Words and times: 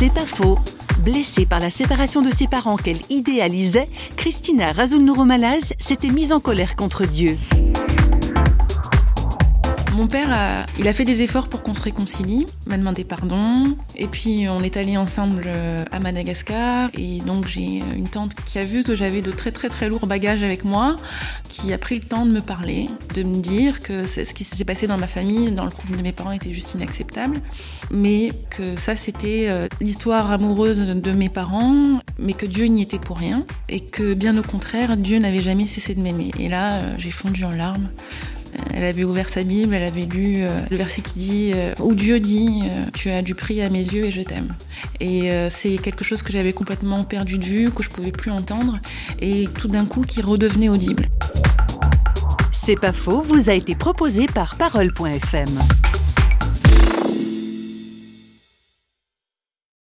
C'est 0.00 0.14
pas 0.14 0.24
faux. 0.24 0.58
Blessée 1.04 1.44
par 1.44 1.60
la 1.60 1.68
séparation 1.68 2.22
de 2.22 2.30
ses 2.30 2.46
parents 2.48 2.78
qu'elle 2.78 3.00
idéalisait, 3.10 3.86
Christina 4.16 4.72
Razulnouromalaz 4.72 5.74
s'était 5.78 6.08
mise 6.08 6.32
en 6.32 6.40
colère 6.40 6.74
contre 6.74 7.04
Dieu. 7.04 7.36
Mon 10.00 10.06
père, 10.06 10.32
a, 10.32 10.64
il 10.78 10.88
a 10.88 10.94
fait 10.94 11.04
des 11.04 11.20
efforts 11.20 11.50
pour 11.50 11.62
qu'on 11.62 11.74
se 11.74 11.82
réconcilie, 11.82 12.46
m'a 12.66 12.78
demandé 12.78 13.04
pardon. 13.04 13.76
Et 13.96 14.06
puis 14.06 14.48
on 14.48 14.60
est 14.60 14.78
allés 14.78 14.96
ensemble 14.96 15.42
euh, 15.44 15.84
à 15.92 16.00
Madagascar. 16.00 16.88
Et 16.94 17.18
donc 17.18 17.46
j'ai 17.46 17.82
une 17.94 18.08
tante 18.08 18.34
qui 18.46 18.58
a 18.58 18.64
vu 18.64 18.82
que 18.82 18.94
j'avais 18.94 19.20
de 19.20 19.30
très 19.30 19.52
très 19.52 19.68
très 19.68 19.90
lourds 19.90 20.06
bagages 20.06 20.42
avec 20.42 20.64
moi, 20.64 20.96
qui 21.50 21.74
a 21.74 21.76
pris 21.76 21.98
le 21.98 22.04
temps 22.04 22.24
de 22.24 22.30
me 22.30 22.40
parler, 22.40 22.86
de 23.12 23.22
me 23.22 23.42
dire 23.42 23.80
que 23.80 24.06
ce 24.06 24.32
qui 24.32 24.42
s'était 24.42 24.64
passé 24.64 24.86
dans 24.86 24.96
ma 24.96 25.06
famille, 25.06 25.52
dans 25.52 25.66
le 25.66 25.70
couple 25.70 25.98
de 25.98 26.02
mes 26.02 26.12
parents, 26.12 26.32
était 26.32 26.54
juste 26.54 26.72
inacceptable. 26.72 27.36
Mais 27.90 28.30
que 28.48 28.76
ça 28.76 28.96
c'était 28.96 29.48
euh, 29.50 29.68
l'histoire 29.82 30.32
amoureuse 30.32 30.78
de 30.78 31.12
mes 31.12 31.28
parents, 31.28 32.00
mais 32.18 32.32
que 32.32 32.46
Dieu 32.46 32.64
n'y 32.68 32.80
était 32.80 32.98
pour 32.98 33.18
rien. 33.18 33.44
Et 33.68 33.80
que 33.80 34.14
bien 34.14 34.38
au 34.38 34.42
contraire, 34.42 34.96
Dieu 34.96 35.18
n'avait 35.18 35.42
jamais 35.42 35.66
cessé 35.66 35.94
de 35.94 36.00
m'aimer. 36.00 36.30
Et 36.38 36.48
là, 36.48 36.76
euh, 36.76 36.94
j'ai 36.96 37.10
fondu 37.10 37.44
en 37.44 37.50
larmes. 37.50 37.90
Elle 38.74 38.84
avait 38.84 39.04
ouvert 39.04 39.28
sa 39.28 39.42
Bible, 39.42 39.74
elle 39.74 39.82
avait 39.82 40.06
lu 40.06 40.36
euh, 40.38 40.58
le 40.70 40.76
verset 40.76 41.02
qui 41.02 41.18
dit 41.18 41.52
euh, 41.54 41.72
où 41.80 41.94
Dieu 41.94 42.20
dit 42.20 42.62
euh, 42.64 42.86
tu 42.94 43.10
as 43.10 43.22
du 43.22 43.34
prix 43.34 43.62
à 43.62 43.70
mes 43.70 43.82
yeux 43.82 44.06
et 44.06 44.10
je 44.10 44.22
t'aime. 44.22 44.54
Et 45.00 45.30
c'est 45.48 45.78
quelque 45.78 46.04
chose 46.04 46.22
que 46.22 46.30
j'avais 46.30 46.52
complètement 46.52 47.04
perdu 47.04 47.38
de 47.38 47.44
vue, 47.44 47.70
que 47.70 47.82
je 47.82 47.88
pouvais 47.88 48.12
plus 48.12 48.30
entendre 48.30 48.78
et 49.18 49.48
tout 49.58 49.68
d'un 49.68 49.86
coup 49.86 50.02
qui 50.02 50.20
redevenait 50.20 50.68
audible. 50.68 51.06
C'est 52.52 52.78
pas 52.78 52.92
faux, 52.92 53.22
vous 53.22 53.48
a 53.48 53.54
été 53.54 53.74
proposé 53.74 54.26
par 54.26 54.56
parole.fm. 54.56 55.58